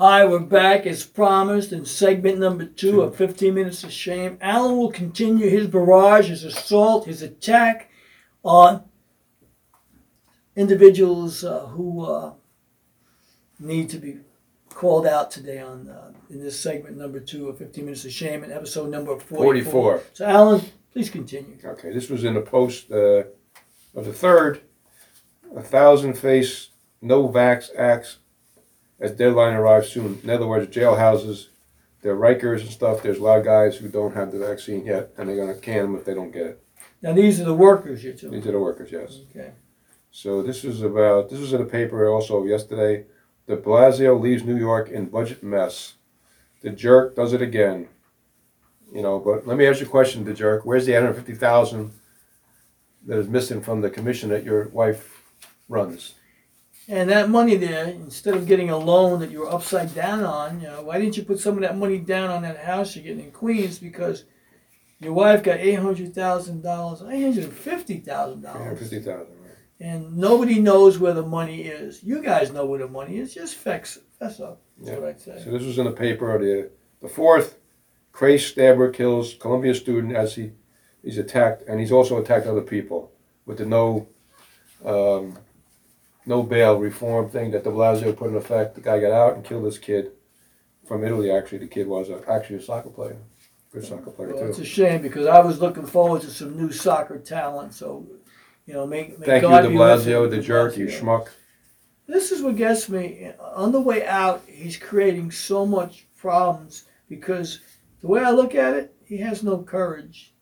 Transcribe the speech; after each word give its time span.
Hi, 0.00 0.24
we're 0.24 0.38
back 0.38 0.86
as 0.86 1.04
promised 1.04 1.72
in 1.72 1.84
segment 1.84 2.38
number 2.38 2.64
two 2.64 3.02
of 3.02 3.16
15 3.16 3.52
Minutes 3.52 3.84
of 3.84 3.92
Shame. 3.92 4.38
Alan 4.40 4.78
will 4.78 4.90
continue 4.90 5.50
his 5.50 5.66
barrage, 5.66 6.30
his 6.30 6.42
assault, 6.42 7.04
his 7.04 7.20
attack 7.20 7.90
on 8.42 8.84
individuals 10.56 11.44
uh, 11.44 11.66
who 11.66 12.06
uh, 12.06 12.32
need 13.58 13.90
to 13.90 13.98
be 13.98 14.20
called 14.70 15.06
out 15.06 15.30
today 15.30 15.58
on 15.58 15.90
uh, 15.90 16.12
in 16.30 16.40
this 16.40 16.58
segment 16.58 16.96
number 16.96 17.20
two 17.20 17.50
of 17.50 17.58
15 17.58 17.84
Minutes 17.84 18.06
of 18.06 18.12
Shame 18.12 18.42
and 18.42 18.54
episode 18.54 18.88
number 18.88 19.18
44. 19.18 19.42
44. 19.42 20.02
So, 20.14 20.24
Alan, 20.24 20.62
please 20.94 21.10
continue. 21.10 21.58
Okay, 21.62 21.92
this 21.92 22.08
was 22.08 22.24
in 22.24 22.32
the 22.32 22.40
post 22.40 22.90
uh, 22.90 23.24
of 23.94 24.06
the 24.06 24.14
third. 24.14 24.62
A 25.54 25.60
thousand 25.60 26.14
face 26.14 26.70
no 27.02 27.28
vax 27.28 27.68
acts 27.76 28.16
as 29.00 29.12
deadline 29.12 29.54
arrives 29.54 29.88
soon. 29.88 30.20
In 30.22 30.30
other 30.30 30.46
words, 30.46 30.74
jailhouses, 30.74 31.48
they're 32.02 32.16
Rikers 32.16 32.60
and 32.60 32.70
stuff. 32.70 33.02
There's 33.02 33.18
a 33.18 33.22
lot 33.22 33.38
of 33.38 33.44
guys 33.44 33.76
who 33.76 33.88
don't 33.88 34.14
have 34.14 34.32
the 34.32 34.38
vaccine 34.38 34.84
yet, 34.84 35.12
and 35.16 35.28
they're 35.28 35.36
going 35.36 35.54
to 35.54 35.60
can 35.60 35.82
them 35.82 35.96
if 35.96 36.04
they 36.04 36.14
don't 36.14 36.32
get 36.32 36.46
it. 36.46 36.64
Now, 37.02 37.12
these 37.12 37.40
are 37.40 37.44
the 37.44 37.54
workers 37.54 38.04
you're 38.04 38.12
talking 38.12 38.32
These 38.32 38.46
are 38.46 38.52
the 38.52 38.60
workers, 38.60 38.92
yes. 38.92 39.20
Okay. 39.30 39.52
So 40.10 40.42
this 40.42 40.64
is 40.64 40.82
about, 40.82 41.30
this 41.30 41.40
was 41.40 41.52
in 41.52 41.60
the 41.60 41.66
paper 41.66 42.08
also 42.08 42.44
yesterday. 42.44 43.06
De 43.46 43.56
Blasio 43.56 44.20
leaves 44.20 44.44
New 44.44 44.56
York 44.56 44.88
in 44.88 45.06
budget 45.06 45.42
mess. 45.42 45.94
The 46.62 46.70
jerk 46.70 47.16
does 47.16 47.32
it 47.32 47.40
again. 47.40 47.88
You 48.92 49.02
know, 49.02 49.18
but 49.18 49.46
let 49.46 49.56
me 49.56 49.66
ask 49.66 49.80
you 49.80 49.86
a 49.86 49.88
question, 49.88 50.24
the 50.24 50.34
jerk. 50.34 50.64
Where's 50.64 50.84
the 50.84 50.92
150,000 50.92 51.92
that 53.06 53.18
is 53.18 53.28
missing 53.28 53.62
from 53.62 53.80
the 53.80 53.90
commission 53.90 54.28
that 54.30 54.44
your 54.44 54.68
wife 54.68 55.22
runs? 55.68 56.14
And 56.90 57.08
that 57.10 57.30
money 57.30 57.54
there, 57.56 57.84
instead 57.86 58.34
of 58.34 58.46
getting 58.48 58.70
a 58.70 58.76
loan 58.76 59.20
that 59.20 59.30
you 59.30 59.40
were 59.40 59.50
upside 59.52 59.94
down 59.94 60.24
on, 60.24 60.60
you 60.60 60.66
know, 60.66 60.82
why 60.82 60.98
didn't 60.98 61.16
you 61.16 61.22
put 61.22 61.38
some 61.38 61.54
of 61.54 61.60
that 61.60 61.76
money 61.78 61.98
down 61.98 62.30
on 62.30 62.42
that 62.42 62.58
house 62.58 62.96
you're 62.96 63.04
getting 63.04 63.26
in 63.26 63.30
Queens? 63.30 63.78
Because 63.78 64.24
your 64.98 65.12
wife 65.12 65.44
got 65.44 65.58
eight 65.60 65.74
hundred 65.78 66.12
thousand 66.14 66.62
dollars, 66.62 67.00
eight 67.02 67.22
hundred 67.22 67.44
and 67.44 67.52
fifty 67.52 67.98
thousand 67.98 68.42
dollars, 68.42 68.58
150,000, 68.58 69.20
right? 69.20 69.26
and 69.78 70.16
nobody 70.16 70.58
knows 70.58 70.98
where 70.98 71.14
the 71.14 71.22
money 71.22 71.62
is. 71.62 72.02
You 72.02 72.20
guys 72.22 72.52
know 72.52 72.66
where 72.66 72.80
the 72.80 72.88
money 72.88 73.18
is. 73.18 73.32
Just 73.32 73.54
fess, 73.54 73.98
fess 74.18 74.40
up. 74.40 74.60
That's 74.78 74.90
Yeah. 74.90 74.98
what 74.98 75.08
I'd 75.10 75.20
say. 75.20 75.40
So 75.44 75.50
this 75.52 75.62
was 75.64 75.78
in 75.78 75.84
the 75.84 75.92
paper. 75.92 76.36
The 76.38 76.70
the 77.00 77.08
fourth, 77.08 77.58
Crace 78.12 78.48
Stabber 78.48 78.90
kills 78.90 79.34
Columbia 79.34 79.74
student 79.74 80.14
as 80.16 80.34
he 80.34 80.50
he's 81.04 81.18
attacked, 81.18 81.62
and 81.68 81.78
he's 81.78 81.92
also 81.92 82.18
attacked 82.20 82.46
other 82.48 82.60
people 82.62 83.12
with 83.46 83.58
the 83.58 83.64
no 83.64 84.08
um, 84.84 85.38
no 86.30 86.42
bail 86.44 86.78
reform 86.78 87.28
thing 87.28 87.50
that 87.50 87.64
De 87.64 87.70
Blasio 87.70 88.16
put 88.16 88.30
in 88.30 88.36
effect. 88.36 88.74
The 88.76 88.80
guy 88.80 89.00
got 89.00 89.12
out 89.12 89.34
and 89.34 89.44
killed 89.44 89.66
this 89.66 89.78
kid 89.78 90.12
from 90.86 91.04
Italy. 91.04 91.30
Actually, 91.30 91.58
the 91.58 91.66
kid 91.66 91.86
was 91.86 92.08
a, 92.08 92.22
actually 92.30 92.56
a 92.56 92.62
soccer 92.62 92.88
player, 92.88 93.18
good 93.72 93.84
soccer 93.84 94.10
player 94.12 94.34
Well, 94.34 94.46
it's 94.48 94.56
too. 94.56 94.62
a 94.62 94.66
shame 94.66 95.02
because 95.02 95.26
I 95.26 95.40
was 95.40 95.60
looking 95.60 95.86
forward 95.86 96.22
to 96.22 96.30
some 96.30 96.56
new 96.56 96.70
soccer 96.72 97.18
talent. 97.18 97.74
So, 97.74 98.06
you 98.64 98.74
know, 98.74 98.86
make, 98.86 99.18
make 99.18 99.26
Thank 99.28 99.42
God 99.42 99.56
you, 99.56 99.62
De 99.62 99.68
be 99.70 99.76
with 99.76 100.06
Blasio, 100.06 100.24
him, 100.24 100.30
the 100.30 100.36
De 100.36 100.42
jerk, 100.42 100.76
you 100.76 100.86
Blasio. 100.86 101.00
schmuck. 101.00 101.28
This 102.06 102.32
is 102.32 102.42
what 102.42 102.56
gets 102.56 102.88
me. 102.88 103.32
On 103.54 103.72
the 103.72 103.80
way 103.80 104.06
out, 104.06 104.42
he's 104.46 104.76
creating 104.76 105.30
so 105.32 105.66
much 105.66 106.06
problems 106.16 106.84
because 107.08 107.60
the 108.00 108.08
way 108.08 108.20
I 108.24 108.30
look 108.30 108.54
at 108.54 108.74
it, 108.74 108.94
he 109.04 109.16
has 109.18 109.42
no 109.42 109.58
courage 109.62 110.32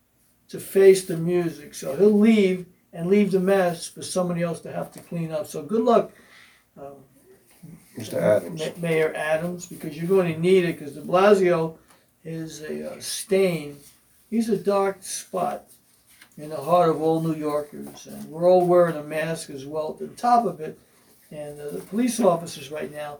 to 0.48 0.60
face 0.60 1.04
the 1.06 1.16
music. 1.16 1.74
So 1.74 1.96
he'll 1.96 2.18
leave 2.18 2.66
and 2.92 3.08
leave 3.08 3.30
the 3.30 3.40
mess 3.40 3.88
for 3.88 4.02
somebody 4.02 4.42
else 4.42 4.60
to 4.60 4.72
have 4.72 4.92
to 4.92 5.00
clean 5.00 5.30
up. 5.30 5.46
So 5.46 5.62
good 5.62 5.82
luck, 5.82 6.10
um, 6.80 6.94
Mr. 7.96 8.14
Adams. 8.14 8.60
Ma- 8.60 8.88
Mayor 8.88 9.12
Adams, 9.14 9.66
because 9.66 9.96
you're 9.96 10.06
going 10.06 10.32
to 10.32 10.40
need 10.40 10.64
it 10.64 10.78
because 10.78 10.94
de 10.94 11.02
Blasio 11.02 11.76
is 12.24 12.62
a 12.62 12.92
uh, 12.92 13.00
stain. 13.00 13.78
He's 14.30 14.48
a 14.48 14.56
dark 14.56 15.02
spot 15.02 15.64
in 16.38 16.50
the 16.50 16.56
heart 16.56 16.88
of 16.88 17.02
all 17.02 17.20
New 17.20 17.34
Yorkers. 17.34 18.06
And 18.06 18.24
we're 18.26 18.48
all 18.48 18.64
wearing 18.64 18.96
a 18.96 19.02
mask 19.02 19.50
as 19.50 19.66
well 19.66 19.90
at 19.90 19.98
the 19.98 20.14
top 20.16 20.46
of 20.46 20.60
it. 20.60 20.78
And 21.30 21.60
uh, 21.60 21.70
the 21.70 21.80
police 21.80 22.20
officers 22.20 22.70
right 22.70 22.92
now, 22.92 23.18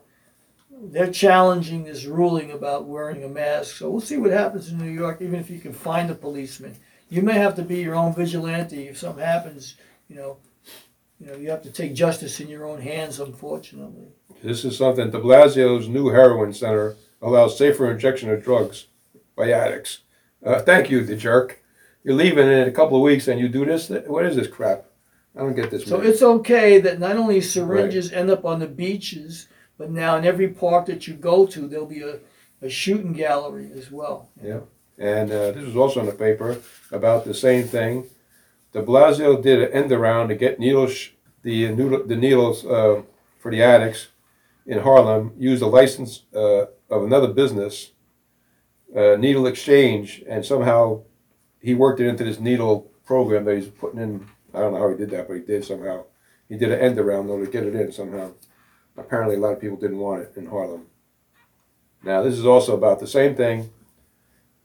they're 0.70 1.10
challenging 1.10 1.84
this 1.84 2.04
ruling 2.04 2.52
about 2.52 2.84
wearing 2.84 3.24
a 3.24 3.28
mask. 3.28 3.76
So 3.76 3.90
we'll 3.90 4.00
see 4.00 4.16
what 4.16 4.30
happens 4.30 4.70
in 4.70 4.78
New 4.78 4.90
York, 4.90 5.20
even 5.20 5.40
if 5.40 5.50
you 5.50 5.58
can 5.58 5.72
find 5.72 6.10
a 6.10 6.14
policeman. 6.14 6.76
You 7.08 7.22
may 7.22 7.34
have 7.34 7.54
to 7.56 7.62
be 7.62 7.76
your 7.76 7.94
own 7.94 8.14
vigilante 8.14 8.88
if 8.88 8.98
something 8.98 9.24
happens, 9.24 9.76
you 10.08 10.16
know. 10.16 10.38
You 11.20 11.26
know, 11.26 11.36
you 11.36 11.50
have 11.50 11.62
to 11.62 11.70
take 11.70 11.94
justice 11.94 12.38
in 12.38 12.48
your 12.48 12.64
own 12.64 12.80
hands, 12.80 13.18
unfortunately. 13.18 14.06
This 14.40 14.64
is 14.64 14.78
something. 14.78 15.10
De 15.10 15.18
Blasio's 15.18 15.88
new 15.88 16.10
heroin 16.10 16.52
center 16.52 16.94
allows 17.20 17.58
safer 17.58 17.90
injection 17.90 18.30
of 18.30 18.44
drugs 18.44 18.86
by 19.36 19.50
addicts. 19.50 20.00
Uh, 20.44 20.60
thank 20.60 20.90
you, 20.90 21.04
the 21.04 21.16
jerk. 21.16 21.60
You're 22.04 22.14
leaving 22.14 22.46
in 22.46 22.68
a 22.68 22.72
couple 22.72 22.96
of 22.96 23.02
weeks 23.02 23.26
and 23.26 23.40
you 23.40 23.48
do 23.48 23.64
this? 23.64 23.88
What 24.06 24.26
is 24.26 24.36
this 24.36 24.46
crap? 24.46 24.84
I 25.36 25.40
don't 25.40 25.54
get 25.54 25.70
this. 25.70 25.84
So 25.86 26.00
it's 26.00 26.22
okay 26.22 26.80
that 26.80 27.00
not 27.00 27.16
only 27.16 27.40
syringes 27.40 28.12
end 28.12 28.30
up 28.30 28.44
on 28.44 28.60
the 28.60 28.66
beaches, 28.66 29.48
but 29.76 29.90
now 29.90 30.16
in 30.16 30.24
every 30.24 30.48
park 30.48 30.86
that 30.86 31.06
you 31.06 31.14
go 31.14 31.46
to, 31.46 31.66
there'll 31.66 31.86
be 31.86 32.02
a, 32.02 32.18
a 32.62 32.68
shooting 32.68 33.12
gallery 33.12 33.70
as 33.76 33.90
well. 33.90 34.28
And 34.98 35.30
uh, 35.30 35.52
this 35.52 35.64
was 35.64 35.76
also 35.76 36.00
in 36.00 36.06
the 36.06 36.12
paper 36.12 36.58
about 36.90 37.24
the 37.24 37.34
same 37.34 37.68
thing. 37.68 38.06
De 38.72 38.82
Blasio 38.82 39.40
did 39.40 39.62
an 39.62 39.72
end 39.72 39.92
around 39.92 40.28
to 40.28 40.34
get 40.34 40.58
needles, 40.58 41.10
the 41.42 41.66
the 41.66 42.16
needles 42.16 42.66
uh, 42.66 43.02
for 43.38 43.50
the 43.50 43.62
addicts 43.62 44.08
in 44.66 44.80
Harlem. 44.80 45.32
Used 45.38 45.62
a 45.62 45.66
license 45.66 46.24
uh, 46.34 46.66
of 46.90 47.04
another 47.04 47.28
business, 47.28 47.92
uh, 48.94 49.16
Needle 49.16 49.46
Exchange, 49.46 50.22
and 50.28 50.44
somehow 50.44 51.02
he 51.60 51.74
worked 51.74 52.00
it 52.00 52.08
into 52.08 52.24
this 52.24 52.40
needle 52.40 52.90
program 53.04 53.44
that 53.44 53.56
he's 53.56 53.68
putting 53.68 54.00
in. 54.00 54.28
I 54.52 54.60
don't 54.60 54.74
know 54.74 54.80
how 54.80 54.90
he 54.90 54.96
did 54.96 55.10
that, 55.10 55.28
but 55.28 55.34
he 55.34 55.42
did 55.42 55.64
somehow. 55.64 56.04
He 56.48 56.56
did 56.56 56.72
an 56.72 56.80
end 56.80 56.98
around 56.98 57.28
though 57.28 57.42
to 57.42 57.50
get 57.50 57.64
it 57.64 57.74
in 57.74 57.92
somehow. 57.92 58.32
Apparently, 58.96 59.36
a 59.36 59.38
lot 59.38 59.52
of 59.52 59.60
people 59.60 59.76
didn't 59.76 59.98
want 59.98 60.22
it 60.22 60.32
in 60.36 60.46
Harlem. 60.46 60.86
Now, 62.02 62.22
this 62.22 62.38
is 62.38 62.46
also 62.46 62.74
about 62.74 63.00
the 63.00 63.06
same 63.06 63.34
thing. 63.34 63.70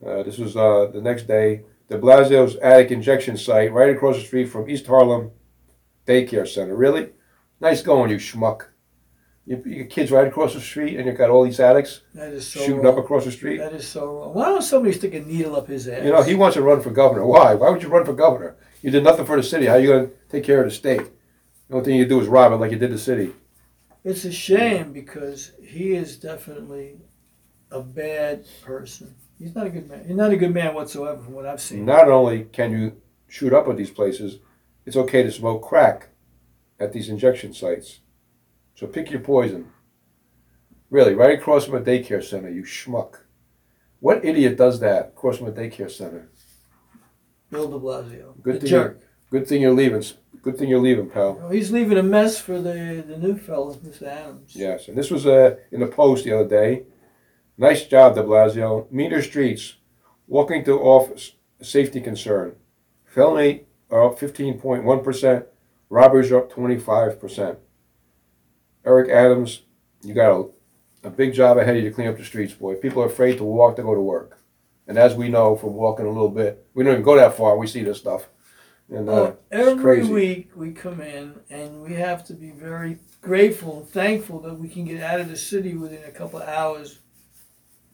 Uh, 0.06 0.22
this 0.22 0.38
was 0.38 0.56
uh, 0.56 0.90
the 0.92 1.00
next 1.00 1.26
day. 1.26 1.62
De 1.88 1.98
Blasio's 1.98 2.56
attic 2.56 2.90
injection 2.90 3.36
site 3.36 3.72
right 3.72 3.94
across 3.94 4.16
the 4.16 4.22
street 4.22 4.46
from 4.46 4.68
East 4.68 4.86
Harlem 4.86 5.30
Daycare 6.06 6.48
Center. 6.48 6.74
Really? 6.76 7.10
Nice 7.60 7.82
going, 7.82 8.10
you 8.10 8.16
schmuck. 8.16 8.66
You, 9.46 9.62
you 9.66 9.82
got 9.84 9.90
kids 9.90 10.10
right 10.10 10.26
across 10.26 10.54
the 10.54 10.60
street 10.60 10.96
and 10.96 11.06
you've 11.06 11.18
got 11.18 11.28
all 11.28 11.44
these 11.44 11.60
addicts 11.60 12.00
That 12.14 12.32
is 12.32 12.46
so 12.46 12.60
shooting 12.60 12.82
wrong. 12.82 12.98
up 12.98 13.04
across 13.04 13.26
the 13.26 13.32
street. 13.32 13.58
That 13.58 13.74
is 13.74 13.86
so 13.86 14.06
wrong. 14.06 14.34
Why 14.34 14.46
don't 14.46 14.62
somebody 14.62 14.94
stick 14.94 15.12
a 15.12 15.20
needle 15.20 15.56
up 15.56 15.68
his 15.68 15.86
ass? 15.86 16.02
You 16.02 16.12
know, 16.12 16.22
he 16.22 16.34
wants 16.34 16.54
to 16.54 16.62
run 16.62 16.80
for 16.80 16.90
governor. 16.90 17.26
Why? 17.26 17.54
Why 17.54 17.68
would 17.68 17.82
you 17.82 17.90
run 17.90 18.06
for 18.06 18.14
governor? 18.14 18.56
You 18.80 18.90
did 18.90 19.04
nothing 19.04 19.26
for 19.26 19.36
the 19.36 19.42
city. 19.42 19.66
How 19.66 19.74
are 19.74 19.80
you 19.80 19.88
going 19.88 20.06
to 20.08 20.12
take 20.30 20.44
care 20.44 20.60
of 20.62 20.68
the 20.70 20.74
state? 20.74 21.02
The 21.68 21.74
only 21.74 21.84
thing 21.84 21.96
you 21.96 22.06
do 22.06 22.20
is 22.20 22.26
rob 22.28 22.52
it 22.52 22.56
like 22.56 22.70
you 22.70 22.78
did 22.78 22.92
the 22.92 22.98
city. 22.98 23.32
It's 24.02 24.24
a 24.24 24.32
shame 24.32 24.92
because 24.92 25.52
he 25.62 25.92
is 25.94 26.16
definitely 26.16 26.96
a 27.70 27.80
bad 27.82 28.46
person. 28.62 29.14
He's 29.38 29.54
not 29.54 29.66
a 29.66 29.70
good 29.70 29.88
man. 29.88 30.04
He's 30.06 30.16
not 30.16 30.32
a 30.32 30.36
good 30.36 30.54
man 30.54 30.74
whatsoever 30.74 31.22
from 31.22 31.34
what 31.34 31.46
I've 31.46 31.60
seen. 31.60 31.84
Not 31.84 32.08
only 32.08 32.44
can 32.44 32.72
you 32.72 33.00
shoot 33.28 33.52
up 33.52 33.68
at 33.68 33.76
these 33.76 33.90
places, 33.90 34.38
it's 34.86 34.96
okay 34.96 35.22
to 35.22 35.32
smoke 35.32 35.62
crack 35.62 36.08
at 36.78 36.92
these 36.92 37.08
injection 37.08 37.52
sites. 37.52 38.00
So 38.74 38.86
pick 38.86 39.10
your 39.10 39.20
poison. 39.20 39.70
Really, 40.90 41.14
right 41.14 41.36
across 41.38 41.64
from 41.64 41.76
a 41.76 41.80
daycare 41.80 42.22
center, 42.22 42.50
you 42.50 42.62
schmuck. 42.62 43.20
What 44.00 44.24
idiot 44.24 44.56
does 44.56 44.80
that 44.80 45.08
across 45.08 45.38
from 45.38 45.48
a 45.48 45.52
daycare 45.52 45.90
center? 45.90 46.28
Bill 47.50 47.68
de 47.68 47.78
Blasio. 47.78 48.40
Good 48.42 48.56
the 48.56 48.60
thing 48.60 48.68
jerk. 48.68 49.00
Good 49.30 49.48
thing 49.48 49.62
you're 49.62 49.74
leaving. 49.74 50.04
Good 50.42 50.58
thing 50.58 50.68
you're 50.68 50.80
leaving, 50.80 51.08
pal. 51.08 51.40
Oh, 51.42 51.48
He's 51.48 51.70
leaving 51.70 51.98
a 51.98 52.02
mess 52.02 52.38
for 52.38 52.60
the, 52.60 53.04
the 53.06 53.16
new 53.16 53.36
fellow, 53.36 53.74
Mr. 53.74 54.02
Adams. 54.02 54.54
Yes, 54.54 54.88
and 54.88 54.96
this 54.96 55.10
was 55.10 55.26
uh, 55.26 55.56
in 55.72 55.80
the 55.80 55.86
Post 55.86 56.24
the 56.24 56.32
other 56.32 56.48
day. 56.48 56.84
Nice 57.56 57.86
job, 57.86 58.16
De 58.16 58.22
Blasio. 58.22 58.90
Meter 58.90 59.22
streets, 59.22 59.76
walking 60.26 60.64
to 60.64 60.80
office, 60.80 61.32
safety 61.62 62.00
concern. 62.00 62.56
Felony 63.04 63.64
are 63.90 64.10
up 64.10 64.18
15.1%, 64.18 65.46
robberies 65.88 66.32
are 66.32 66.38
up 66.38 66.52
25%. 66.52 67.56
Eric 68.84 69.08
Adams, 69.08 69.62
you 70.02 70.14
got 70.14 70.32
a, 70.32 71.06
a 71.06 71.10
big 71.10 71.32
job 71.32 71.56
ahead 71.56 71.76
of 71.76 71.82
you 71.82 71.88
to 71.88 71.94
clean 71.94 72.08
up 72.08 72.18
the 72.18 72.24
streets, 72.24 72.52
boy. 72.52 72.74
People 72.74 73.02
are 73.02 73.06
afraid 73.06 73.38
to 73.38 73.44
walk 73.44 73.76
to 73.76 73.82
go 73.82 73.94
to 73.94 74.00
work. 74.00 74.38
And 74.86 74.98
as 74.98 75.14
we 75.14 75.28
know 75.28 75.56
from 75.56 75.74
walking 75.74 76.06
a 76.06 76.10
little 76.10 76.28
bit, 76.28 76.66
we 76.74 76.82
don't 76.82 76.92
even 76.94 77.04
go 77.04 77.16
that 77.16 77.36
far. 77.36 77.56
We 77.56 77.66
see 77.66 77.82
this 77.82 77.98
stuff. 77.98 78.28
And 78.90 79.08
uh, 79.08 79.32
every 79.50 79.82
crazy. 79.82 80.12
week 80.12 80.50
we 80.54 80.72
come 80.72 81.00
in 81.00 81.36
and 81.48 81.82
we 81.82 81.94
have 81.94 82.26
to 82.26 82.34
be 82.34 82.50
very 82.50 82.98
grateful 83.22 83.78
and 83.78 83.88
thankful 83.88 84.40
that 84.40 84.58
we 84.58 84.68
can 84.68 84.84
get 84.84 85.00
out 85.02 85.20
of 85.20 85.30
the 85.30 85.36
city 85.36 85.74
within 85.74 86.04
a 86.04 86.10
couple 86.10 86.40
of 86.40 86.48
hours 86.48 86.98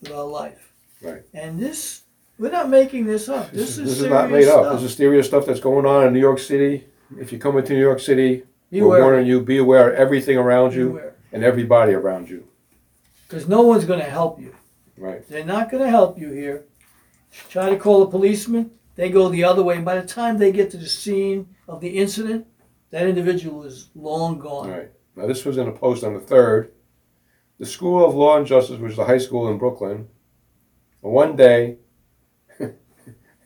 with 0.01 0.13
our 0.13 0.25
life. 0.25 0.73
Right. 1.03 1.23
And 1.35 1.59
this, 1.59 2.03
we're 2.39 2.51
not 2.51 2.69
making 2.69 3.07
this 3.07 3.29
up. 3.29 3.51
this, 3.51 3.61
This, 3.61 3.71
is, 3.71 3.79
is 3.79 3.85
this 3.99 4.01
is 4.03 4.11
not 4.11 4.31
made 4.31 4.45
stuff. 4.45 4.67
up. 4.67 4.73
This 4.75 4.91
is 4.91 4.97
serious 4.97 5.27
stuff 5.27 5.47
that's 5.47 5.61
going 5.61 5.87
on 5.87 6.07
in 6.07 6.13
New 6.13 6.21
York 6.21 6.39
City. 6.39 6.87
If 7.19 7.33
you 7.33 7.39
come 7.39 7.57
into 7.59 7.73
New 7.73 7.81
York 7.81 8.01
City, 8.01 8.45
we're 8.71 8.81
Beware. 8.83 9.03
warning 9.03 9.27
you, 9.27 9.41
be 9.41 9.59
aware 9.59 9.91
of 9.91 9.99
everything 9.99 10.37
around 10.37 10.75
you 10.75 10.89
Beware. 10.89 11.15
and 11.33 11.43
everybody 11.45 11.93
around 11.93 12.29
you. 12.29 12.47
Because 13.27 13.49
no 13.49 13.63
one's 13.63 13.85
going 13.85 14.01
to 14.01 14.05
help 14.11 14.41
you. 14.41 14.55
Right. 14.97 15.27
They're 15.29 15.45
not 15.45 15.71
going 15.71 15.83
to 15.83 15.91
help 15.91 16.19
you 16.19 16.31
here. 16.31 16.65
Try 17.49 17.71
to 17.71 17.77
call 17.77 18.03
a 18.03 18.11
policeman. 18.11 18.71
They 18.97 19.09
go 19.09 19.29
the 19.29 19.45
other 19.45 19.63
way. 19.63 19.77
And 19.77 19.85
by 19.85 19.99
the 20.01 20.07
time 20.07 20.37
they 20.37 20.53
get 20.53 20.71
to 20.73 20.77
the 20.77 20.87
scene 20.89 21.49
of 21.69 21.81
the 21.81 21.89
incident, 21.89 22.47
that 22.91 23.07
individual 23.07 23.63
is 23.65 23.89
long 23.95 24.39
gone. 24.39 24.69
Right. 24.71 24.91
Now, 25.17 25.27
this 25.27 25.45
was 25.45 25.59
in 25.59 25.69
a 25.69 25.73
post 25.73 26.05
on 26.05 26.15
the 26.15 26.21
3rd. 26.21 26.71
The 27.61 27.67
School 27.67 28.09
of 28.09 28.15
Law 28.15 28.39
and 28.39 28.47
Justice, 28.47 28.81
which 28.81 28.93
is 28.93 28.99
a 28.99 29.05
high 29.05 29.19
school 29.19 29.49
in 29.49 29.59
Brooklyn, 29.59 30.09
one 31.03 31.37
day, 31.37 31.77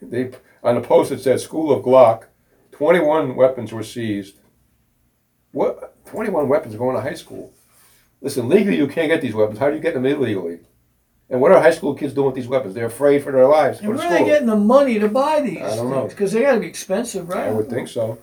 they 0.00 0.30
on 0.62 0.76
the 0.76 0.80
post 0.80 1.10
it 1.10 1.20
said 1.20 1.40
School 1.40 1.72
of 1.72 1.84
Glock, 1.84 2.26
21 2.70 3.34
weapons 3.34 3.72
were 3.72 3.82
seized. 3.82 4.36
What? 5.50 5.96
21 6.06 6.48
weapons 6.48 6.76
going 6.76 6.94
to 6.94 7.02
high 7.02 7.14
school? 7.14 7.52
Listen, 8.20 8.48
legally 8.48 8.76
you 8.76 8.86
can't 8.86 9.08
get 9.08 9.20
these 9.20 9.34
weapons. 9.34 9.58
How 9.58 9.68
do 9.68 9.74
you 9.74 9.82
get 9.82 9.94
them 9.94 10.06
illegally? 10.06 10.60
And 11.28 11.40
what 11.40 11.50
are 11.50 11.60
high 11.60 11.72
school 11.72 11.94
kids 11.94 12.14
doing 12.14 12.26
with 12.26 12.36
these 12.36 12.46
weapons? 12.46 12.72
They're 12.72 12.86
afraid 12.86 13.24
for 13.24 13.32
their 13.32 13.48
lives. 13.48 13.80
And 13.80 13.88
where 13.88 14.06
are 14.06 14.10
they 14.10 14.24
getting 14.24 14.46
the 14.46 14.54
money 14.54 15.00
to 15.00 15.08
buy 15.08 15.40
these 15.40 15.60
I 15.60 15.74
don't 15.74 15.90
know. 15.90 16.06
Because 16.06 16.30
they 16.30 16.42
got 16.42 16.54
to 16.54 16.60
be 16.60 16.66
expensive, 16.68 17.28
right? 17.28 17.48
I 17.48 17.50
would 17.50 17.68
think 17.68 17.88
so. 17.88 18.18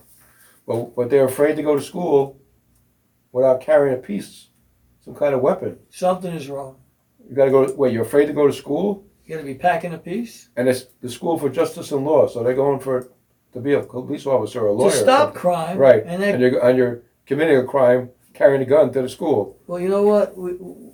But, 0.66 0.96
but 0.96 1.10
they're 1.10 1.26
afraid 1.26 1.56
to 1.56 1.62
go 1.62 1.76
to 1.76 1.82
school 1.82 2.40
without 3.30 3.60
carrying 3.60 3.98
a 3.98 4.00
piece, 4.00 4.48
some 5.04 5.14
kind 5.14 5.34
of 5.34 5.40
weapon. 5.40 5.78
Something 5.90 6.32
is 6.34 6.48
wrong. 6.48 6.76
You 7.28 7.36
got 7.36 7.46
to 7.46 7.50
go. 7.50 7.72
Wait, 7.76 7.92
you're 7.92 8.02
afraid 8.04 8.26
to 8.26 8.32
go 8.32 8.46
to 8.46 8.52
school, 8.52 9.04
You 9.24 9.34
got 9.34 9.40
to 9.40 9.46
be 9.46 9.54
packing 9.54 9.94
a 9.94 9.98
piece 9.98 10.48
and 10.56 10.68
it's 10.68 10.86
the 11.00 11.08
school 11.08 11.38
for 11.38 11.48
justice 11.48 11.92
and 11.92 12.04
law. 12.04 12.26
So 12.28 12.42
they're 12.42 12.54
going 12.54 12.80
for 12.80 13.08
to 13.52 13.60
be 13.60 13.74
a 13.74 13.80
police 13.82 14.26
officer 14.26 14.60
or 14.60 14.68
a 14.68 14.72
lawyer. 14.72 14.90
to 14.90 14.96
stop 14.96 15.34
crime. 15.34 15.76
Right, 15.78 16.02
And 16.06 16.22
and 16.22 16.40
you're 16.40 16.58
and 16.66 16.78
you're 16.78 17.02
committing 17.26 17.56
a 17.58 17.64
crime, 17.64 18.10
carrying 18.34 18.62
a 18.62 18.64
gun 18.64 18.92
to 18.92 19.02
the 19.02 19.08
school. 19.08 19.58
well, 19.66 19.78
you 19.80 19.88
know 19.88 20.02
what? 20.02 20.36
We, 20.36 20.50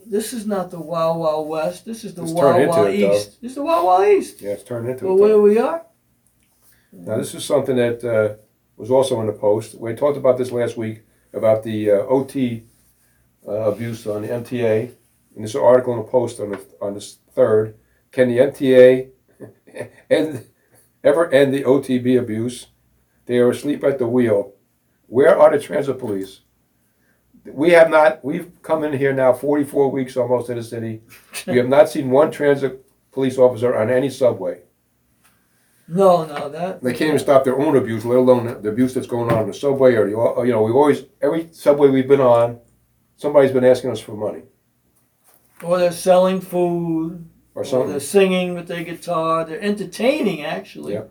this 0.06 0.32
is 0.32 0.46
not 0.46 0.70
the 0.70 0.80
Wild 0.80 1.18
Wild 1.18 1.48
West. 1.48 1.84
This 1.84 2.02
is 2.04 2.14
the 2.14 2.22
It's 2.22 2.32
Wild 2.32 2.66
Wild 2.68 2.88
it, 2.88 3.00
though. 3.00 3.14
East. 3.14 3.40
This 3.42 3.50
is 3.52 3.56
the 3.56 3.62
Wild 3.64 3.84
Wild 3.86 4.08
East. 4.08 4.40
Yeah, 4.40 4.52
it's 4.52 4.64
turned 4.64 4.88
into 4.88 5.04
Well, 5.06 5.16
it. 5.16 5.20
where 5.20 5.28
though. 5.30 5.42
we 5.42 5.58
are. 5.58 5.84
Now 6.92 7.18
this 7.18 7.34
is 7.34 7.44
something 7.44 7.76
that 7.76 8.02
uh, 8.04 8.36
was 8.76 8.90
also 8.90 9.20
in 9.20 9.26
the 9.26 9.32
post. 9.32 9.74
We 9.74 9.94
talked 9.94 10.16
about 10.18 10.38
this 10.38 10.50
last 10.50 10.76
week 10.76 11.02
about 11.32 11.62
the 11.62 11.90
uh, 11.90 11.94
OT 12.16 12.64
Uh, 13.48 13.72
abuse 13.72 14.06
on 14.06 14.20
the 14.20 14.28
MTA. 14.28 14.82
And 14.82 15.38
there's 15.38 15.54
an 15.54 15.62
article 15.62 15.94
in 15.94 16.00
the 16.00 16.04
post 16.04 16.38
on 16.38 16.50
the 16.50 16.60
on 16.82 16.92
this 16.92 17.18
third. 17.32 17.76
Can 18.12 18.28
the 18.28 18.38
MTA 18.38 19.08
end 20.10 20.44
ever 21.02 21.32
end 21.32 21.54
the 21.54 21.62
OTB 21.62 22.18
abuse? 22.18 22.66
They 23.24 23.38
are 23.38 23.50
asleep 23.50 23.84
at 23.84 23.98
the 23.98 24.06
wheel. 24.06 24.52
Where 25.06 25.38
are 25.38 25.50
the 25.50 25.62
transit 25.62 25.98
police? 25.98 26.40
We 27.46 27.70
have 27.70 27.88
not. 27.88 28.22
We've 28.22 28.50
come 28.60 28.84
in 28.84 28.92
here 28.92 29.14
now 29.14 29.32
44 29.32 29.90
weeks 29.90 30.18
almost 30.18 30.50
in 30.50 30.56
the 30.56 30.62
city. 30.62 31.00
We 31.46 31.56
have 31.56 31.68
not 31.68 31.88
seen 31.88 32.10
one 32.10 32.30
transit 32.30 32.84
police 33.12 33.38
officer 33.38 33.74
on 33.74 33.88
any 33.88 34.10
subway. 34.10 34.60
No, 35.86 36.26
no, 36.26 36.50
that. 36.50 36.82
They 36.82 36.92
can't 36.92 37.08
even 37.08 37.18
stop 37.18 37.44
their 37.44 37.58
own 37.58 37.76
abuse, 37.78 38.04
let 38.04 38.18
alone 38.18 38.60
the 38.60 38.68
abuse 38.68 38.92
that's 38.92 39.06
going 39.06 39.32
on 39.32 39.42
in 39.42 39.48
the 39.48 39.54
subway 39.54 39.94
or 39.94 40.04
the, 40.04 40.42
you 40.42 40.52
know, 40.52 40.62
we've 40.62 40.74
always, 40.74 41.06
every 41.22 41.48
subway 41.50 41.88
we've 41.88 42.06
been 42.06 42.20
on, 42.20 42.60
somebody's 43.18 43.52
been 43.52 43.64
asking 43.64 43.90
us 43.90 44.00
for 44.00 44.12
money 44.12 44.42
Or 45.62 45.78
they're 45.78 45.92
selling 45.92 46.40
food. 46.40 47.12
or 47.54 47.62
Or 47.62 47.64
they're 47.64 47.70
something. 47.70 48.00
singing 48.00 48.54
with 48.54 48.66
their 48.68 48.84
guitar. 48.84 49.44
They're 49.44 49.60
entertaining, 49.60 50.42
actually. 50.44 50.94
Yeah. 50.94 51.04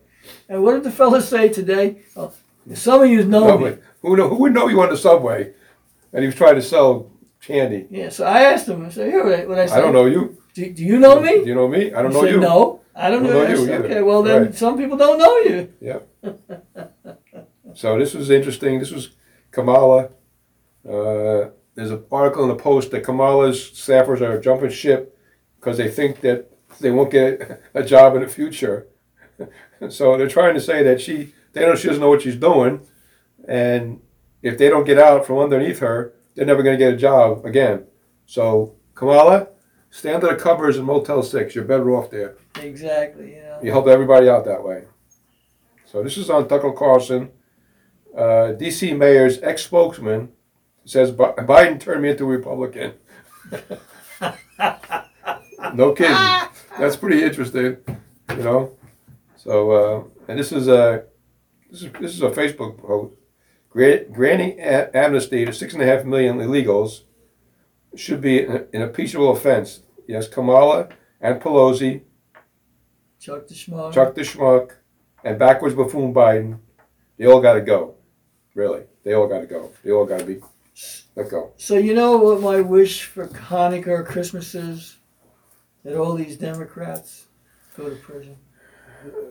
And 0.50 0.64
what 0.64 0.74
did 0.74 0.84
the 0.84 0.92
fella 0.92 1.22
say 1.22 1.50
today? 1.50 1.86
Oh, 2.16 2.32
some 2.74 3.02
of 3.04 3.10
you 3.10 3.24
know 3.24 3.48
No, 3.48 3.58
me. 3.58 3.72
who 4.02 4.18
know, 4.18 4.28
who 4.30 4.36
would 4.42 4.54
know 4.54 4.68
you 4.68 4.82
on 4.82 4.90
the 4.90 4.98
subway? 4.98 5.54
And 6.14 6.22
he 6.24 6.28
was 6.28 6.36
trying 6.36 6.56
to 6.56 6.62
sell 6.62 7.12
candy. 7.42 7.86
Yeah, 7.92 8.10
so 8.10 8.26
I 8.26 8.40
asked 8.52 8.68
him. 8.68 8.86
I 8.86 8.90
said, 8.90 9.08
"Here, 9.12 9.24
what 9.48 9.60
I 9.60 9.64
I 9.64 9.66
said. 9.68 9.78
I 9.78 9.82
don't 9.82 9.94
know 9.94 10.06
you. 10.06 10.22
Do, 10.56 10.62
do 10.74 10.84
you 10.92 10.98
know 11.00 11.20
me? 11.22 11.34
Do 11.44 11.46
you 11.52 11.56
know 11.56 11.68
me? 11.68 11.94
I 11.94 12.02
don't 12.02 12.12
know 12.14 12.22
said, 12.24 12.32
you. 12.34 12.40
No, 12.40 12.82
I 12.96 13.10
don't 13.12 13.24
I 13.26 13.28
know, 13.28 13.34
don't 13.34 13.44
know 13.44 13.48
I 13.48 13.50
you 13.52 13.66
said, 13.66 13.76
either. 13.76 13.86
Okay, 13.86 14.02
well 14.02 14.24
then 14.24 14.42
Right. 14.46 14.56
some 14.56 14.76
people 14.78 14.98
don't 14.98 15.20
know 15.24 15.36
you. 15.50 15.58
Yeah. 15.90 16.00
So 17.74 17.98
this 18.00 18.14
was 18.16 18.30
interesting. 18.32 18.80
This 18.80 18.92
was 18.92 19.10
Kamala. 19.52 20.10
Uh, 20.88 21.50
there's 21.78 21.92
an 21.92 22.04
article 22.12 22.42
in 22.42 22.50
the 22.50 22.56
Post 22.56 22.90
that 22.90 23.04
Kamala's 23.04 23.60
staffers 23.60 24.20
are 24.20 24.42
jumping 24.42 24.72
ship 24.72 25.16
because 25.60 25.78
they 25.78 25.88
think 25.88 26.22
that 26.22 26.50
they 26.82 26.90
won't 26.90 27.12
get 27.12 27.62
a 27.76 27.84
job 27.84 28.16
in 28.16 28.24
the 28.24 28.28
future. 28.28 28.88
so 29.90 30.18
they're 30.18 30.28
trying 30.28 30.56
to 30.56 30.60
say 30.60 30.82
that 30.82 31.00
she, 31.00 31.36
they 31.54 31.62
know 31.62 31.76
she 31.76 31.88
doesn't 31.88 32.02
know 32.02 32.10
what 32.10 32.24
she's 32.24 32.36
doing, 32.36 32.82
and 33.48 34.02
if 34.42 34.58
they 34.58 34.70
don't 34.70 34.86
get 34.86 34.98
out 34.98 35.28
from 35.28 35.38
underneath 35.38 35.78
her, 35.78 36.16
they're 36.34 36.48
never 36.48 36.64
going 36.64 36.78
to 36.78 36.84
get 36.84 36.96
a 36.96 36.98
job 36.98 37.46
again. 37.46 37.86
So 38.26 38.74
Kamala, 38.96 39.50
stay 39.92 40.12
under 40.16 40.30
the 40.30 40.36
covers 40.36 40.78
in 40.78 40.86
Motel 40.86 41.22
Six. 41.22 41.54
You're 41.54 41.64
better 41.64 41.96
off 41.96 42.10
there. 42.10 42.38
Exactly. 42.60 43.36
You 43.36 43.42
know. 43.44 43.60
You 43.62 43.72
help 43.72 43.86
everybody 43.86 44.28
out 44.28 44.46
that 44.46 44.64
way. 44.64 44.86
So 45.86 46.02
this 46.02 46.18
is 46.18 46.32
on 46.32 46.48
Tucker 46.48 46.72
Carlson. 46.72 47.30
Uh, 48.18 48.54
D.C. 48.54 48.94
mayor's 48.94 49.40
ex-spokesman 49.44 50.30
says 50.88 51.12
"Bi- 51.12 51.34
Biden 51.34 51.80
turned 51.80 52.02
me 52.02 52.10
into 52.10 52.24
a 52.24 52.28
Republican. 52.28 52.94
no 55.74 55.94
kidding. 55.94 56.16
That's 56.80 56.96
pretty 56.96 57.24
interesting, 57.24 57.78
you 58.30 58.44
know. 58.44 58.78
So 59.36 59.72
uh, 59.72 60.04
and 60.28 60.40
this 60.40 60.52
is 60.52 60.68
a 60.68 61.06
this 61.70 61.84
is 61.84 61.92
this 62.00 62.14
is 62.14 62.22
a 62.22 62.30
Facebook 62.30 62.78
post. 62.78 63.14
Gra- 63.70 64.06
Granting 64.06 64.60
a- 64.60 64.96
amnesty 64.96 65.46
to 65.46 65.54
six 65.54 65.74
and 65.74 65.82
a 65.84 65.86
half 65.86 66.06
million 66.06 66.38
illegals 66.40 67.02
should 67.96 68.22
be 68.22 68.44
an, 68.46 68.68
an 68.74 68.82
impeachable 68.82 69.32
offense. 69.32 69.82
Yes, 70.08 70.28
Kamala 70.28 70.90
and 71.20 71.42
Pelosi 71.42 72.02
Chuck 73.20 73.48
the 73.48 73.54
schmuck. 73.56 73.94
Chuck 73.94 74.14
the 74.16 74.22
Schmuck, 74.22 74.72
and 75.24 75.40
backwards 75.40 75.76
buffoon 75.76 76.14
Biden, 76.14 76.60
they 77.18 77.26
all 77.26 77.42
got 77.42 77.54
to 77.54 77.62
go. 77.62 77.96
Really, 78.54 78.84
they 79.04 79.14
all 79.14 79.28
got 79.28 79.40
to 79.40 79.48
go. 79.48 79.72
They 79.84 79.92
all 79.92 80.06
got 80.06 80.20
to 80.20 80.26
be 80.26 80.40
let 81.18 81.32
go. 81.32 81.52
So 81.58 81.78
you 81.78 81.96
know 81.96 82.18
what 82.18 82.42
my 82.42 82.62
wish 82.62 83.06
for 83.06 83.28
Hanukkah 83.28 83.88
or 83.88 84.04
Christmas 84.04 84.54
is? 84.54 84.98
That 85.84 85.98
all 85.98 86.14
these 86.14 86.38
Democrats 86.38 87.26
go 87.76 87.90
to 87.90 87.96
prison. 87.96 88.38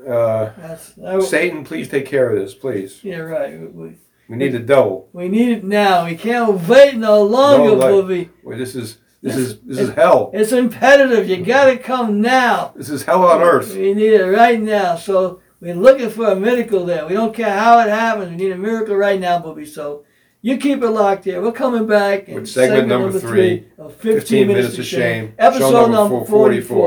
Uh, 0.07 0.50
That's 0.57 0.90
that, 0.95 1.23
Satan, 1.23 1.64
please 1.64 1.88
take 1.88 2.07
care 2.07 2.31
of 2.31 2.38
this, 2.38 2.55
please. 2.55 3.05
yeah 3.05 3.19
right. 3.19 3.61
We, 3.73 3.97
we, 4.28 4.37
need 4.37 4.52
the 4.52 4.59
devil. 4.59 5.09
we 5.12 5.28
need 5.28 5.59
it 5.59 5.64
now. 5.64 6.07
We 6.07 6.16
can't 6.16 6.66
wait 6.66 6.97
no 6.97 7.23
longer, 7.23 7.76
No, 7.76 8.00
like-. 8.00 8.31
Well, 8.43 8.59
this 8.59 8.75
is 8.75 8.99
this 9.23 9.37
is 9.37 9.61
this 9.61 9.78
is 9.78 9.90
hell. 9.90 10.31
It's 10.35 10.52
imperative. 10.52 11.28
You 11.28 11.45
gotta 11.45 11.76
come 11.76 12.21
now. 12.21 12.73
This 12.75 12.88
is 12.88 13.05
hell 13.05 13.25
on 13.26 13.43
earth. 13.43 13.75
We 13.75 13.95
need 13.95 14.14
it 14.14 14.25
right 14.25 14.61
now. 14.61 14.97
So 14.97 15.40
we're 15.61 15.75
looking 15.75 16.11
for 16.11 16.31
a 16.31 16.37
miracle 16.37 16.85
there. 16.85 17.07
We 17.07 17.14
don't 17.14 17.35
care 17.35 17.57
how 17.57 17.78
it 17.81 17.88
happens. 17.88 18.31
We 18.31 18.37
need 18.37 18.52
a 18.52 18.59
miracle 18.59 18.97
right 18.97 19.21
now, 19.21 19.38
Bobby. 19.38 19.66
So 19.66 20.06
you 20.47 20.59
keep 20.59 20.81
it 20.81 20.91
locked 20.91 21.25
here. 21.25 21.43
We're 21.43 21.50
coming 21.50 21.88
back 21.88 22.29
in 22.29 22.37
With 22.37 22.49
segment 22.49 22.87
number 22.87 23.19
three, 23.19 23.67
of 23.79 23.97
15, 23.97 24.47
minutes, 24.47 24.79
of 24.79 24.85
shame. 24.85 25.35
Episode 25.38 25.73
number 25.73 25.97
number 25.97 26.25
44. 26.25 26.29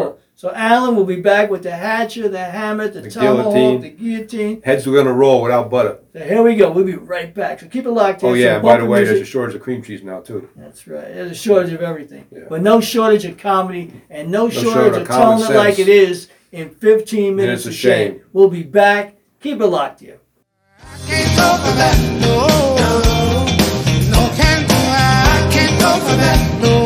44. 0.03 0.17
So 0.35 0.53
Alan 0.55 0.95
will 0.95 1.03
be 1.03 1.19
back 1.19 1.49
with 1.49 1.63
the 1.63 1.71
hatchet, 1.71 2.29
the 2.31 2.41
hammer, 2.41 2.87
the, 2.87 3.01
The 3.01 3.11
tomahawk, 3.11 3.53
guillotine. 3.53 3.81
the 3.81 3.89
guillotine. 3.89 4.61
Heads 4.61 4.87
are 4.87 4.93
gonna 4.93 5.11
roll 5.11 5.41
without 5.41 5.69
butter. 5.69 5.99
So 6.13 6.19
here 6.23 6.41
we 6.41 6.55
go. 6.55 6.71
We'll 6.71 6.85
be 6.85 6.95
right 6.95 7.33
back. 7.33 7.59
So 7.59 7.67
keep 7.67 7.85
it 7.85 7.91
locked 7.91 8.21
here. 8.21 8.29
Oh 8.29 8.33
yeah, 8.33 8.59
by 8.59 8.75
the 8.77 8.83
bumper 8.83 8.91
way, 8.91 9.03
there's 9.03 9.19
a 9.19 9.25
shortage 9.25 9.55
of 9.57 9.61
cream 9.61 9.83
cheese 9.83 10.03
now 10.03 10.21
too. 10.21 10.47
That's 10.55 10.87
right. 10.87 11.13
There's 11.13 11.31
a 11.31 11.35
shortage 11.35 11.73
of 11.73 11.81
everything. 11.81 12.25
Yeah. 12.31 12.43
But 12.47 12.61
no 12.61 12.79
shortage 12.79 13.25
of 13.25 13.37
comedy 13.37 13.91
and 14.09 14.31
no, 14.31 14.49
shortage 14.49 14.71
shortage 14.71 14.93
of 14.93 15.01
of 15.01 15.07
common 15.09 15.39
telling 15.39 15.55
it 15.55 15.57
like 15.57 15.79
it 15.79 15.89
is 15.89 16.29
in 16.53 16.69
15 16.69 17.35
minutes, 17.35 17.45
Minutes 17.45 17.65
of 17.65 17.71
of 17.71 17.75
shame. 17.75 18.11
shame. 18.13 18.21
We'll 18.31 18.47
be 18.47 18.63
back. 18.63 19.17
Keep 19.41 19.59
it 19.59 19.67
locked 19.67 19.99
here. 19.99 20.19
I 25.89 25.93
can't 25.93 26.03
go 26.03 26.07
for 26.07 26.17
that, 26.17 26.61
no, 26.61 26.69
no, 26.69 26.78